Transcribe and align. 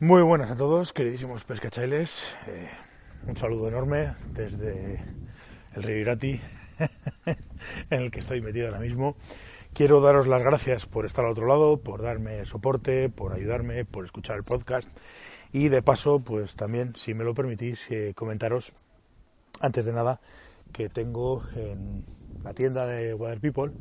Muy 0.00 0.22
buenas 0.22 0.48
a 0.48 0.54
todos, 0.54 0.92
queridísimos 0.92 1.42
pescachailes. 1.42 2.36
Eh, 2.46 2.68
un 3.26 3.36
saludo 3.36 3.66
enorme 3.66 4.14
desde 4.32 5.02
el 5.74 5.82
río 5.82 5.96
Irati, 5.96 6.40
en 7.90 8.02
el 8.02 8.12
que 8.12 8.20
estoy 8.20 8.40
metido 8.40 8.68
ahora 8.68 8.78
mismo. 8.78 9.16
Quiero 9.72 10.00
daros 10.00 10.28
las 10.28 10.40
gracias 10.40 10.86
por 10.86 11.04
estar 11.04 11.24
al 11.24 11.32
otro 11.32 11.48
lado, 11.48 11.78
por 11.78 12.00
darme 12.00 12.44
soporte, 12.44 13.08
por 13.08 13.32
ayudarme, 13.32 13.84
por 13.84 14.04
escuchar 14.04 14.36
el 14.36 14.44
podcast 14.44 14.88
y 15.52 15.68
de 15.68 15.82
paso, 15.82 16.20
pues 16.20 16.54
también, 16.54 16.94
si 16.94 17.12
me 17.12 17.24
lo 17.24 17.34
permitís, 17.34 17.80
eh, 17.90 18.12
comentaros, 18.14 18.72
antes 19.58 19.84
de 19.84 19.92
nada, 19.92 20.20
que 20.72 20.88
tengo 20.88 21.42
en 21.56 22.04
la 22.44 22.54
tienda 22.54 22.86
de 22.86 23.14
Water 23.14 23.40
People, 23.40 23.72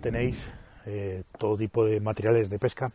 tenéis 0.00 0.48
eh, 0.84 1.24
todo 1.40 1.56
tipo 1.56 1.84
de 1.84 1.98
materiales 1.98 2.50
de 2.50 2.60
pesca 2.60 2.92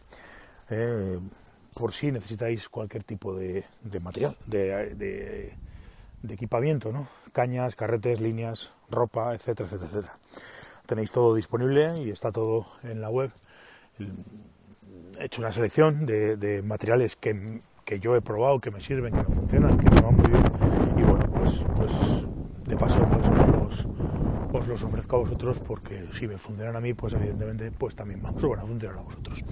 por 1.74 1.94
si 1.94 2.12
necesitáis 2.12 2.68
cualquier 2.70 3.04
tipo 3.04 3.34
de, 3.34 3.66
material, 4.02 4.36
de, 4.46 5.54
equipamiento, 6.30 6.92
¿no? 6.92 7.08
Cañas, 7.34 7.76
carretes, 7.76 8.20
líneas, 8.20 8.72
ropa, 8.90 9.34
etcétera, 9.34 9.68
etcétera, 9.68 9.90
etcétera. 9.90 10.18
Tenéis 10.86 11.12
todo 11.12 11.34
disponible 11.34 11.94
y 12.00 12.10
está 12.10 12.32
todo 12.32 12.66
en 12.84 13.00
la 13.00 13.10
web. 13.10 13.32
He 15.18 15.26
hecho 15.26 15.42
una 15.42 15.52
selección 15.52 16.06
de, 16.06 16.62
materiales 16.66 17.16
que, 17.16 17.60
yo 18.00 18.16
he 18.16 18.22
probado, 18.22 18.60
que 18.60 18.72
me 18.72 18.82
sirven, 18.82 19.14
que 19.14 19.24
me 19.24 19.36
funcionan, 19.36 19.78
que 19.78 19.90
me 19.90 20.02
van 20.02 20.16
muy 20.16 20.28
bien. 20.30 20.44
Y 20.98 21.04
bueno, 21.04 21.26
pues, 21.32 21.62
pues 21.76 21.92
de 22.66 22.78
paso 22.78 23.00
pues 23.06 23.28
os, 23.28 23.86
os, 24.54 24.68
los 24.68 24.84
ofrezco 24.84 25.16
a 25.18 25.20
vosotros 25.20 25.60
porque 25.60 26.06
si 26.14 26.28
me 26.28 26.38
funcionan 26.38 26.76
a 26.76 26.82
mí, 26.82 26.94
pues 26.94 27.14
evidentemente 27.14 27.72
pues 27.72 27.96
también 27.96 28.22
vamos 28.24 28.44
a 28.44 28.66
funcionar 28.66 28.98
a 28.98 29.02
vosotros. 29.02 29.44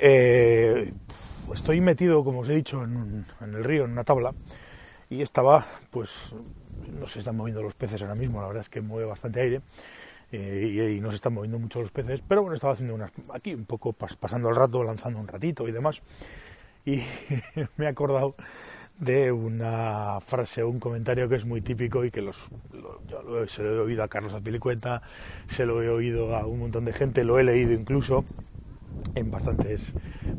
Eh, 0.00 0.92
estoy 1.58 1.80
metido, 1.80 2.22
como 2.24 2.40
os 2.40 2.48
he 2.48 2.54
dicho, 2.54 2.82
en, 2.84 3.26
el 3.40 3.64
río, 3.64 3.84
en 3.84 3.90
una 3.92 4.04
tabla, 4.04 4.32
y 5.10 5.22
estaba, 5.22 5.66
pues, 5.90 6.32
no 6.98 7.06
se 7.06 7.18
están 7.18 7.36
moviendo 7.36 7.62
los 7.62 7.74
peces 7.74 8.00
ahora 8.02 8.14
mismo, 8.14 8.40
la 8.40 8.46
verdad 8.46 8.60
es 8.60 8.68
que 8.68 8.80
mueve 8.80 9.08
bastante 9.08 9.40
aire. 9.40 9.60
Eh, 10.30 10.94
y, 10.96 11.00
no 11.00 11.08
se 11.10 11.16
están 11.16 11.32
moviendo 11.32 11.58
mucho 11.58 11.80
los 11.80 11.90
peces, 11.90 12.22
pero 12.26 12.42
bueno, 12.42 12.54
estaba 12.54 12.74
haciendo 12.74 12.94
unas, 12.94 13.10
aquí 13.32 13.54
un 13.54 13.64
poco 13.64 13.94
pasando 13.94 14.50
el 14.50 14.56
rato, 14.56 14.84
lanzando 14.84 15.18
un 15.18 15.26
ratito 15.26 15.66
y 15.66 15.72
demás, 15.72 16.02
y 16.84 17.02
me 17.76 17.86
he 17.86 17.88
acordado 17.88 18.34
de 18.98 19.32
una 19.32 20.20
frase 20.20 20.62
un 20.64 20.80
comentario 20.80 21.28
que 21.28 21.36
es 21.36 21.46
muy 21.46 21.62
típico 21.62 22.04
y 22.04 22.10
que 22.10 22.20
los, 22.20 22.50
yo 23.08 23.46
se 23.46 23.62
lo 23.62 23.74
he 23.74 23.78
oído 23.78 24.02
a 24.02 24.08
Carlos 24.08 24.34
Azpilicueta, 24.34 25.00
se 25.48 25.64
lo 25.64 25.82
he 25.82 25.88
oído 25.88 26.36
a 26.36 26.46
un 26.46 26.60
montón 26.60 26.84
de 26.84 26.92
gente, 26.92 27.24
lo 27.24 27.38
he 27.38 27.44
leído 27.44 27.72
incluso, 27.72 28.24
en 29.14 29.30
bastantes, 29.30 29.92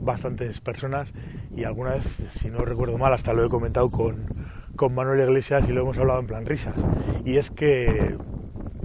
bastantes 0.09 0.59
personas 0.59 1.09
y 1.55 1.63
alguna 1.63 1.91
vez, 1.91 2.17
si 2.39 2.49
no 2.49 2.65
recuerdo 2.65 2.97
mal, 2.97 3.13
hasta 3.13 3.33
lo 3.33 3.45
he 3.45 3.49
comentado 3.49 3.89
con, 3.89 4.25
con 4.75 4.95
Manuel 4.95 5.21
Iglesias 5.21 5.69
y 5.69 5.71
lo 5.71 5.81
hemos 5.81 5.97
hablado 5.97 6.19
en 6.19 6.25
plan 6.25 6.45
risas. 6.45 6.75
Y 7.25 7.37
es 7.37 7.51
que, 7.51 8.17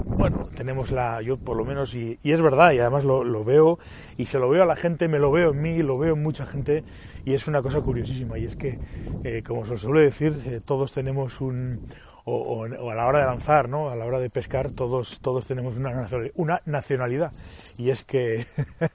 bueno, 0.04 0.44
tenemos 0.54 0.90
la, 0.90 1.22
yo 1.22 1.38
por 1.38 1.56
lo 1.56 1.64
menos, 1.64 1.94
y, 1.94 2.18
es 2.22 2.40
verdad, 2.42 2.72
y 2.72 2.78
además 2.78 3.04
lo, 3.04 3.44
veo, 3.44 3.78
y 4.18 4.26
se 4.26 4.38
lo 4.38 4.50
veo 4.50 4.62
a 4.62 4.66
la 4.66 4.76
gente, 4.76 5.08
me 5.08 5.18
lo 5.18 5.30
veo 5.30 5.52
en 5.52 5.62
mí, 5.62 5.82
lo 5.82 5.98
veo 5.98 6.14
en 6.14 6.22
mucha 6.22 6.44
gente, 6.44 6.84
y 7.24 7.32
es 7.32 7.46
una 7.46 7.62
cosa 7.62 7.80
curiosísima, 7.80 8.38
y 8.38 8.44
es 8.44 8.56
que, 8.56 8.78
eh, 9.24 9.42
como 9.46 9.66
se 9.66 9.78
suele 9.78 10.00
decir, 10.00 10.38
eh, 10.44 10.60
todos 10.64 10.92
tenemos 10.92 11.40
un, 11.40 11.80
o, 12.24 12.64
a 12.64 12.94
la 12.94 13.06
hora 13.06 13.20
de 13.20 13.26
lanzar, 13.26 13.68
¿no? 13.68 13.90
a 13.90 13.96
la 13.96 14.04
hora 14.04 14.18
de 14.18 14.30
pescar, 14.30 14.70
todos, 14.70 15.20
todos 15.20 15.46
tenemos 15.46 15.76
una, 15.76 16.08
una 16.34 16.62
nacionalidad. 16.64 17.32
Y 17.76 17.90
es 17.90 18.04
que 18.04 18.46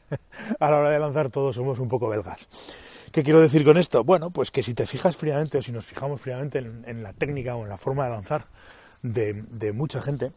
a 0.60 0.72
la 0.72 0.78
hora 0.78 0.90
de 0.90 1.00
lanzar 1.00 1.30
todos 1.30 1.56
somos 1.56 1.80
un 1.80 1.90
poco 1.90 2.10
belgas. 2.10 2.48
¿Qué 3.12 3.24
quiero 3.24 3.40
decir 3.40 3.64
con 3.64 3.78
esto? 3.78 4.04
Bueno, 4.04 4.30
pues 4.30 4.52
que 4.52 4.62
si 4.62 4.74
te 4.74 4.86
fijas 4.86 5.18
fríamente 5.18 5.58
o 5.58 5.62
si 5.62 5.72
nos 5.72 5.86
fijamos 5.86 6.22
fríamente 6.22 6.60
en, 6.60 7.04
la 7.04 7.14
técnica 7.14 7.56
o 7.56 7.64
en 7.64 7.70
la 7.70 7.78
forma 7.78 8.06
de 8.06 8.12
lanzar 8.12 8.46
de, 9.02 9.72
mucha 9.74 10.02
gente, 10.02 10.32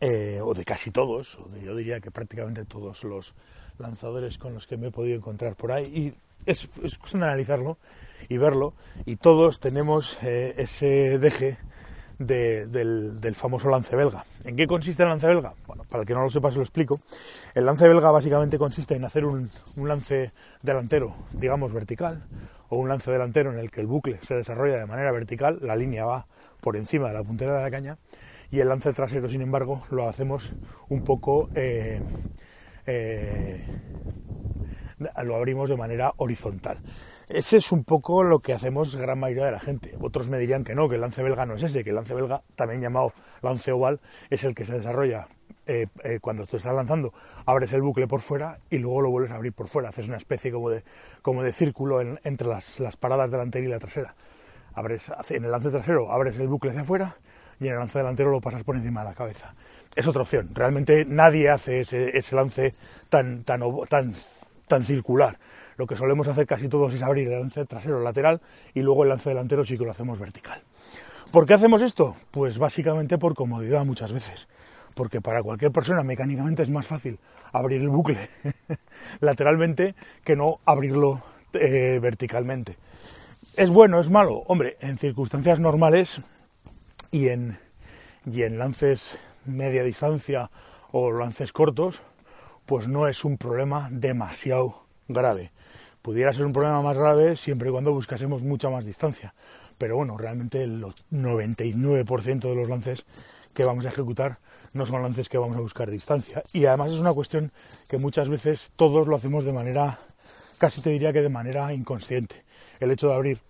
eh, 0.00 0.40
o 0.42 0.54
de 0.54 0.64
casi 0.64 0.90
todos, 0.90 1.38
o 1.38 1.48
yo 1.58 1.76
diría 1.76 2.00
que 2.00 2.10
prácticamente 2.10 2.64
todos 2.64 3.04
los 3.04 3.34
lanzadores 3.78 4.38
con 4.38 4.54
los 4.54 4.66
que 4.66 4.78
me 4.78 4.88
he 4.88 4.90
podido 4.90 5.16
encontrar 5.16 5.54
por 5.54 5.72
ahí, 5.72 5.84
y 5.84 6.14
es, 6.46 6.68
es 6.82 6.96
cuestión 6.96 7.20
de 7.20 7.26
analizarlo 7.26 7.76
y 8.28 8.38
verlo, 8.38 8.72
y 9.04 9.16
todos 9.16 9.60
tenemos 9.60 10.16
eh, 10.22 10.54
ese 10.56 11.18
deje 11.18 11.58
del, 12.18 13.34
famoso 13.34 13.68
lance 13.68 13.94
belga. 13.94 14.24
¿En 14.44 14.56
qué 14.56 14.66
consiste 14.66 15.02
el 15.02 15.08
lance 15.08 15.26
belga? 15.26 15.54
Bueno, 15.66 15.84
para 15.88 16.02
el 16.02 16.06
que 16.06 16.14
no 16.14 16.22
lo 16.22 16.30
sepa 16.30 16.50
se 16.50 16.56
lo 16.56 16.62
explico. 16.62 16.98
El 17.54 17.66
lance 17.66 17.86
belga 17.86 18.10
básicamente 18.10 18.58
consiste 18.58 18.96
en 18.96 19.04
hacer 19.04 19.24
un, 19.24 19.48
lance 19.84 20.30
delantero, 20.62 21.14
digamos, 21.32 21.72
vertical, 21.72 22.24
o 22.68 22.78
un 22.78 22.88
lance 22.88 23.10
delantero 23.10 23.52
en 23.52 23.58
el 23.58 23.70
que 23.70 23.80
el 23.80 23.86
bucle 23.86 24.18
se 24.22 24.34
desarrolla 24.34 24.76
de 24.76 24.86
manera 24.86 25.12
vertical, 25.12 25.58
la 25.62 25.76
línea 25.76 26.04
va 26.04 26.26
por 26.60 26.76
encima 26.76 27.08
de 27.08 27.14
la 27.14 27.22
puntera 27.22 27.56
de 27.56 27.62
la 27.62 27.70
caña, 27.70 27.98
y 28.50 28.60
el 28.60 28.68
lance 28.68 28.92
trasero, 28.92 29.28
sin 29.28 29.42
embargo, 29.42 29.82
lo 29.90 30.08
hacemos 30.08 30.52
un 30.88 31.04
poco... 31.04 31.48
Eh, 31.54 32.00
eh, 32.86 33.64
lo 34.98 35.36
abrimos 35.36 35.68
de 35.68 35.76
manera 35.76 36.12
horizontal. 36.16 36.78
Ese 37.28 37.56
es 37.56 37.72
un 37.72 37.84
poco 37.84 38.22
lo 38.22 38.38
que 38.38 38.52
hacemos 38.52 38.96
gran 38.96 39.18
mayoría 39.18 39.46
de 39.46 39.52
la 39.52 39.60
gente. 39.60 39.96
Otros 40.00 40.28
me 40.28 40.38
dirían 40.38 40.64
que 40.64 40.74
no, 40.74 40.88
que 40.88 40.94
el 40.94 41.00
lance 41.00 41.22
belga 41.22 41.44
no 41.44 41.56
es 41.56 41.62
ese, 41.62 41.82
que 41.82 41.90
el 41.90 41.96
lance 41.96 42.14
belga, 42.14 42.42
también 42.54 42.80
llamado 42.80 43.12
lance 43.42 43.72
oval, 43.72 44.00
es 44.30 44.44
el 44.44 44.54
que 44.54 44.64
se 44.64 44.74
desarrolla 44.74 45.28
eh, 45.66 45.88
eh, 46.04 46.18
cuando 46.20 46.46
tú 46.46 46.56
estás 46.56 46.74
lanzando, 46.74 47.12
abres 47.44 47.72
el 47.72 47.82
bucle 47.82 48.06
por 48.06 48.20
fuera 48.20 48.58
y 48.70 48.78
luego 48.78 49.02
lo 49.02 49.10
vuelves 49.10 49.32
a 49.32 49.36
abrir 49.36 49.52
por 49.52 49.68
fuera. 49.68 49.88
Haces 49.88 50.06
una 50.06 50.16
especie 50.16 50.52
como 50.52 50.70
de, 50.70 50.84
como 51.22 51.42
de 51.42 51.52
círculo 51.52 52.00
entre 52.00 52.46
las, 52.46 52.78
las 52.78 52.96
paradas 52.96 53.30
delantera 53.32 53.66
y 53.66 53.68
la 53.68 53.78
trasera. 53.78 54.14
Abres, 54.74 55.10
en 55.30 55.44
el 55.44 55.50
lance 55.50 55.70
trasero 55.70 56.12
abres 56.12 56.38
el 56.38 56.48
bucle 56.48 56.70
hacia 56.70 56.82
afuera 56.82 57.16
y 57.58 57.66
en 57.66 57.72
el 57.72 57.78
lance 57.78 57.98
delantero 57.98 58.30
lo 58.30 58.40
pasas 58.40 58.62
por 58.62 58.76
encima 58.76 59.00
de 59.00 59.08
la 59.08 59.14
cabeza. 59.14 59.54
Es 59.96 60.06
otra 60.06 60.22
opción. 60.22 60.50
Realmente 60.54 61.04
nadie 61.08 61.50
hace 61.50 61.80
ese, 61.80 62.16
ese 62.16 62.36
lance 62.36 62.74
tan, 63.08 63.42
tan, 63.42 63.60
tan 63.88 64.14
tan 64.66 64.84
circular. 64.84 65.38
Lo 65.76 65.86
que 65.86 65.96
solemos 65.96 66.28
hacer 66.28 66.46
casi 66.46 66.68
todos 66.68 66.94
es 66.94 67.02
abrir 67.02 67.28
el 67.28 67.40
lance 67.40 67.64
trasero 67.66 68.02
lateral 68.02 68.40
y 68.74 68.80
luego 68.80 69.02
el 69.02 69.10
lance 69.10 69.28
delantero 69.28 69.64
sí 69.64 69.76
que 69.76 69.84
lo 69.84 69.90
hacemos 69.90 70.18
vertical. 70.18 70.62
¿Por 71.32 71.46
qué 71.46 71.54
hacemos 71.54 71.82
esto? 71.82 72.16
Pues 72.30 72.58
básicamente 72.58 73.18
por 73.18 73.34
comodidad 73.34 73.84
muchas 73.84 74.12
veces. 74.12 74.48
Porque 74.94 75.20
para 75.20 75.42
cualquier 75.42 75.72
persona 75.72 76.02
mecánicamente 76.02 76.62
es 76.62 76.70
más 76.70 76.86
fácil 76.86 77.18
abrir 77.52 77.82
el 77.82 77.90
bucle 77.90 78.28
lateralmente 79.20 79.94
que 80.24 80.36
no 80.36 80.54
abrirlo 80.64 81.22
eh, 81.52 81.98
verticalmente. 82.00 82.78
¿Es 83.56 83.70
bueno, 83.70 84.00
es 84.00 84.08
malo? 84.08 84.42
Hombre, 84.46 84.76
en 84.80 84.98
circunstancias 84.98 85.58
normales 85.58 86.20
y 87.10 87.28
en, 87.28 87.58
y 88.24 88.42
en 88.42 88.58
lances 88.58 89.18
media 89.44 89.82
distancia 89.82 90.50
o 90.92 91.10
lances 91.12 91.52
cortos, 91.52 92.02
pues 92.66 92.88
no 92.88 93.08
es 93.08 93.24
un 93.24 93.38
problema 93.38 93.88
demasiado 93.90 94.82
grave. 95.08 95.52
Pudiera 96.02 96.32
ser 96.32 96.44
un 96.44 96.52
problema 96.52 96.82
más 96.82 96.96
grave 96.96 97.36
siempre 97.36 97.68
y 97.68 97.72
cuando 97.72 97.92
buscásemos 97.92 98.42
mucha 98.42 98.70
más 98.70 98.84
distancia. 98.84 99.34
Pero 99.78 99.96
bueno, 99.96 100.16
realmente 100.16 100.62
el 100.62 100.82
99% 100.82 102.40
de 102.40 102.54
los 102.54 102.68
lances 102.68 103.04
que 103.54 103.64
vamos 103.64 103.84
a 103.86 103.88
ejecutar 103.88 104.38
no 104.74 104.86
son 104.86 105.02
lances 105.02 105.28
que 105.28 105.38
vamos 105.38 105.56
a 105.56 105.60
buscar 105.60 105.90
distancia. 105.90 106.42
Y 106.52 106.66
además 106.66 106.92
es 106.92 106.98
una 106.98 107.12
cuestión 107.12 107.50
que 107.88 107.98
muchas 107.98 108.28
veces 108.28 108.72
todos 108.76 109.08
lo 109.08 109.16
hacemos 109.16 109.44
de 109.44 109.52
manera, 109.52 109.98
casi 110.58 110.82
te 110.82 110.90
diría 110.90 111.12
que 111.12 111.22
de 111.22 111.28
manera 111.28 111.72
inconsciente. 111.72 112.44
El 112.80 112.90
hecho 112.90 113.08
de 113.08 113.14
abrir 113.14 113.40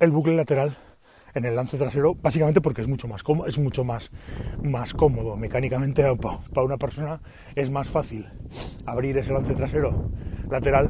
el 0.00 0.10
bucle 0.10 0.36
lateral 0.36 0.76
en 1.34 1.44
el 1.44 1.56
lance 1.56 1.76
trasero, 1.76 2.14
básicamente 2.14 2.60
porque 2.60 2.82
es 2.82 2.88
mucho 2.88 3.08
más 3.08 3.22
cómodo, 3.22 3.48
es 3.48 3.58
mucho 3.58 3.84
más, 3.84 4.10
más 4.62 4.94
cómodo. 4.94 5.36
Mecánicamente 5.36 6.04
para 6.16 6.64
una 6.64 6.76
persona 6.76 7.20
es 7.54 7.70
más 7.70 7.88
fácil 7.88 8.26
abrir 8.86 9.18
ese 9.18 9.32
lance 9.32 9.54
trasero 9.54 10.10
lateral 10.48 10.88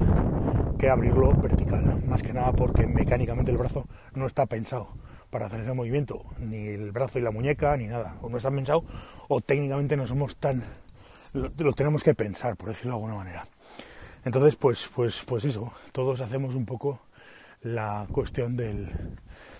que 0.79 0.89
abrirlo 0.89 1.33
vertical. 1.35 2.03
Más 2.07 2.23
que 2.23 2.33
nada 2.33 2.53
porque 2.53 2.87
mecánicamente 2.87 3.51
el 3.51 3.59
brazo 3.59 3.87
no 4.15 4.27
está 4.27 4.47
pensado 4.47 4.89
para 5.31 5.47
hacer 5.47 5.61
ese 5.61 5.73
movimiento, 5.73 6.25
ni 6.39 6.69
el 6.69 6.93
brazo 6.93 7.19
y 7.19 7.23
la 7.23 7.31
muñeca, 7.31 7.77
ni 7.77 7.87
nada. 7.87 8.17
O 8.23 8.29
no 8.29 8.37
está 8.37 8.51
pensado, 8.51 8.85
o 9.29 9.41
técnicamente 9.41 9.97
no 9.97 10.07
somos 10.07 10.37
tan. 10.37 10.63
Lo, 11.33 11.49
lo 11.59 11.73
tenemos 11.73 12.05
que 12.05 12.15
pensar, 12.15 12.57
por 12.57 12.69
decirlo 12.69 12.93
de 12.93 12.97
alguna 12.97 13.15
manera. 13.17 13.45
Entonces, 14.25 14.55
pues, 14.57 14.89
pues, 14.95 15.23
pues 15.27 15.45
eso, 15.45 15.73
todos 15.93 16.21
hacemos 16.21 16.55
un 16.55 16.65
poco 16.65 17.01
la 17.63 18.07
cuestión 18.13 18.57
del, 18.57 18.89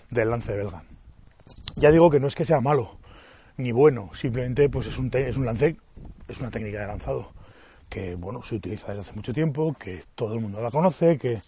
del 0.09 0.29
lance 0.29 0.55
belga. 0.55 0.83
Ya 1.75 1.91
digo 1.91 2.09
que 2.09 2.19
no 2.19 2.27
es 2.27 2.35
que 2.35 2.45
sea 2.45 2.59
malo 2.59 2.97
ni 3.57 3.71
bueno, 3.71 4.11
simplemente 4.13 4.69
pues 4.69 4.87
es 4.87 4.97
un, 4.97 5.09
es 5.13 5.37
un 5.37 5.45
lance, 5.45 5.77
es 6.27 6.39
una 6.39 6.51
técnica 6.51 6.79
de 6.81 6.87
lanzado 6.87 7.31
que 7.89 8.15
bueno 8.15 8.43
se 8.43 8.55
utiliza 8.55 8.87
desde 8.87 9.01
hace 9.01 9.13
mucho 9.13 9.33
tiempo, 9.33 9.75
que 9.79 10.03
todo 10.15 10.33
el 10.33 10.41
mundo 10.41 10.61
la 10.61 10.71
conoce, 10.71 11.17
que, 11.17 11.39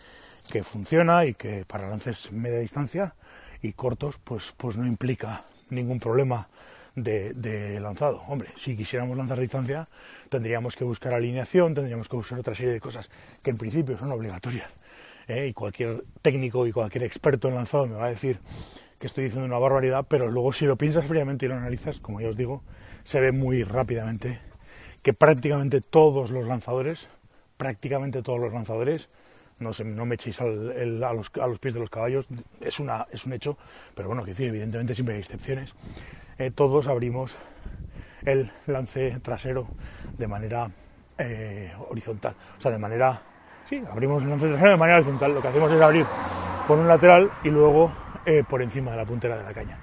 que 0.51 0.63
funciona 0.63 1.25
y 1.25 1.33
que 1.33 1.65
para 1.65 1.89
lances 1.89 2.31
media 2.31 2.59
distancia 2.59 3.15
y 3.61 3.73
cortos 3.73 4.19
pues, 4.23 4.53
pues 4.55 4.77
no 4.77 4.85
implica 4.85 5.43
ningún 5.69 5.99
problema 5.99 6.47
de, 6.95 7.33
de, 7.33 7.79
lanzado. 7.79 8.23
Hombre, 8.27 8.49
si 8.57 8.77
quisiéramos 8.77 9.17
lanzar 9.17 9.39
distancia 9.39 9.87
tendríamos 10.29 10.75
que 10.75 10.83
buscar 10.83 11.13
alineación, 11.13 11.73
tendríamos 11.73 12.07
que 12.07 12.15
buscar 12.15 12.39
otra 12.39 12.55
serie 12.55 12.73
de 12.73 12.79
cosas 12.79 13.09
que 13.43 13.49
en 13.49 13.57
principio 13.57 13.97
son 13.97 14.11
obligatorias 14.11 14.69
¿eh? 15.27 15.47
y 15.47 15.53
cualquier 15.53 16.03
técnico 16.21 16.65
y 16.67 16.71
cualquier 16.71 17.03
experto 17.03 17.47
en 17.47 17.55
lanzado 17.55 17.87
me 17.87 17.95
va 17.95 18.05
a 18.05 18.09
decir 18.09 18.39
que 18.99 19.07
estoy 19.07 19.25
diciendo 19.25 19.45
una 19.45 19.59
barbaridad, 19.59 20.05
pero 20.07 20.31
luego 20.31 20.51
si 20.53 20.65
lo 20.65 20.75
piensas 20.75 21.05
fríamente 21.05 21.45
y 21.45 21.49
lo 21.49 21.55
analizas, 21.55 21.99
como 21.99 22.19
ya 22.19 22.29
os 22.29 22.37
digo, 22.37 22.63
se 23.03 23.19
ve 23.19 23.31
muy 23.31 23.63
rápidamente 23.63 24.39
que 25.03 25.13
prácticamente 25.13 25.81
todos 25.81 26.31
los 26.31 26.47
lanzadores, 26.47 27.07
prácticamente 27.57 28.21
todos 28.21 28.39
los 28.39 28.51
lanzadores, 28.51 29.09
no, 29.59 29.71
no 29.85 30.05
me 30.05 30.15
echéis 30.15 30.39
a, 30.41 30.45
los, 30.45 31.59
pies 31.59 31.73
de 31.73 31.79
los 31.79 31.89
caballos, 31.89 32.27
es, 32.61 32.79
una, 32.79 33.05
es 33.11 33.25
un 33.25 33.33
hecho, 33.33 33.57
pero 33.95 34.07
bueno, 34.07 34.23
que 34.23 34.31
decir, 34.31 34.49
evidentemente 34.49 34.95
siempre 34.95 35.15
hay 35.15 35.21
excepciones, 35.21 35.73
eh, 36.37 36.51
todos 36.53 36.87
abrimos 36.87 37.35
el 38.25 38.51
lance 38.67 39.17
trasero 39.21 39.67
de 40.17 40.27
manera 40.27 40.69
eh, 41.17 41.71
horizontal, 41.89 42.35
o 42.57 42.61
sea, 42.61 42.71
de 42.71 42.77
manera, 42.77 43.21
sí, 43.69 43.81
abrimos 43.91 44.23
lance 44.23 44.47
trasero 44.47 44.71
de 44.71 44.77
manera 44.77 44.97
horizontal, 44.97 45.33
lo 45.33 45.41
que 45.41 45.47
hacemos 45.47 45.71
es 45.71 45.81
abrir 45.81 46.05
por 46.67 46.77
un 46.77 46.87
lateral 46.87 47.31
y 47.43 47.49
luego 47.49 47.91
eh, 48.25 48.43
por 48.47 48.61
encima 48.61 48.91
de 48.91 48.97
la 48.97 49.05
puntera 49.05 49.37
de 49.37 49.43
la 49.43 49.53
caña. 49.53 49.77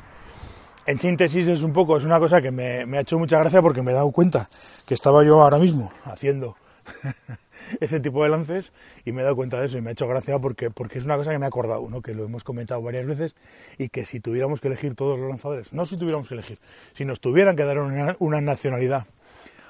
En 0.87 0.99
síntesis 0.99 1.49
es 1.49 1.63
un 1.63 1.73
poco, 1.73 1.97
es 1.97 2.05
una 2.05 2.19
cosa 2.19 2.43
que 2.43 2.51
me, 2.51 2.83
ha 2.83 3.01
hecho 3.01 3.19
mucha 3.19 3.39
gracia 3.39 3.63
porque 3.63 3.81
me 3.81 3.93
he 3.93 3.95
dado 3.95 4.11
cuenta 4.11 4.49
que 4.87 4.93
estaba 4.93 5.25
yo 5.25 5.41
ahora 5.41 5.57
mismo 5.57 5.91
haciendo 6.05 6.57
ese 7.81 8.01
tipo 8.01 8.23
de 8.23 8.29
lances 8.29 8.71
y 9.07 9.13
me 9.13 9.23
he 9.23 9.25
dado 9.25 9.37
cuenta 9.37 9.59
de 9.59 9.67
eso 9.67 9.79
y 9.79 9.81
me 9.81 9.91
ha 9.91 9.93
hecho 9.93 10.07
gracia 10.07 10.39
porque, 10.39 10.71
porque 10.71 10.99
es 10.99 11.07
una 11.07 11.17
cosa 11.17 11.31
que 11.31 11.39
me 11.39 11.47
ha 11.47 11.49
acordado, 11.49 11.89
¿no? 11.89 12.03
que 12.03 12.13
lo 12.13 12.25
hemos 12.25 12.45
comentado 12.45 12.83
varias 12.83 13.07
veces 13.07 13.35
y 13.79 13.89
que 13.89 14.05
si 14.05 14.21
tuviéramos 14.21 14.61
que 14.61 14.69
elegir 14.69 14.95
todos 14.95 15.19
los 15.19 15.27
lanzadores, 15.27 15.73
no 15.73 15.87
si 15.87 15.97
tuviéramos 15.97 16.29
que 16.29 16.35
elegir, 16.35 16.59
si 16.93 17.07
nos 17.07 17.19
tuvieran 17.21 17.57
que 17.57 17.65
dar 17.65 17.79
una, 17.79 18.17
una 18.19 18.43
nacionalidad 18.43 19.07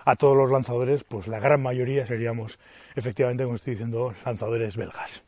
a 0.05 0.17
todos 0.17 0.37
los 0.37 0.51
lanzadores, 0.51 1.05
pues 1.05 1.27
la 1.29 1.41
gran 1.41 1.63
mayoría 1.63 2.07
seríamos 2.07 2.59
efectivamente, 2.95 3.45
como 3.45 3.57
estoy 3.57 3.75
diciendo, 3.75 4.15
lanzadores 4.25 4.77
belgas. 4.77 5.23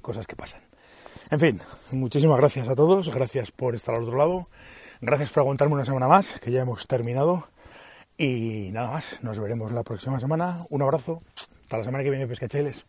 Cosas 0.00 0.26
que 0.26 0.36
pasan. 0.36 0.62
En 1.30 1.40
fin, 1.40 1.60
muchísimas 1.92 2.36
gracias 2.38 2.68
a 2.68 2.74
todos, 2.74 3.08
gracias 3.14 3.50
por 3.50 3.74
estar 3.74 3.96
al 3.96 4.04
otro 4.04 4.18
lado, 4.18 4.44
gracias 5.00 5.30
por 5.30 5.40
aguantarme 5.40 5.74
una 5.74 5.84
semana 5.84 6.06
más, 6.06 6.38
que 6.40 6.50
ya 6.50 6.62
hemos 6.62 6.86
terminado. 6.86 7.48
Y 8.18 8.70
nada 8.72 8.90
más, 8.90 9.22
nos 9.22 9.38
veremos 9.38 9.72
la 9.72 9.82
próxima 9.82 10.20
semana. 10.20 10.58
Un 10.68 10.82
abrazo, 10.82 11.22
hasta 11.62 11.78
la 11.78 11.84
semana 11.84 12.04
que 12.04 12.10
viene, 12.10 12.26
pescacheles. 12.26 12.84